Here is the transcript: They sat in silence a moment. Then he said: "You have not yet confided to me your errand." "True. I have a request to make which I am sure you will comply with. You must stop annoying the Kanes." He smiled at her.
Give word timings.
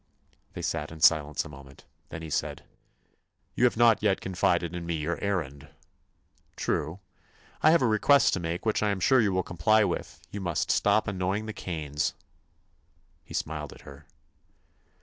They 0.53 0.63
sat 0.63 0.91
in 0.91 0.99
silence 0.99 1.45
a 1.45 1.49
moment. 1.49 1.85
Then 2.09 2.23
he 2.23 2.31
said: 2.31 2.63
"You 3.53 3.65
have 3.65 3.77
not 3.77 4.01
yet 4.01 4.19
confided 4.19 4.73
to 4.73 4.81
me 4.81 4.95
your 4.95 5.23
errand." 5.23 5.67
"True. 6.55 6.99
I 7.61 7.69
have 7.69 7.83
a 7.83 7.87
request 7.87 8.33
to 8.33 8.39
make 8.39 8.65
which 8.65 8.81
I 8.81 8.89
am 8.89 8.99
sure 8.99 9.21
you 9.21 9.31
will 9.31 9.43
comply 9.43 9.83
with. 9.83 10.19
You 10.31 10.41
must 10.41 10.71
stop 10.71 11.07
annoying 11.07 11.45
the 11.45 11.53
Kanes." 11.53 12.15
He 13.23 13.35
smiled 13.35 13.73
at 13.73 13.81
her. 13.81 14.07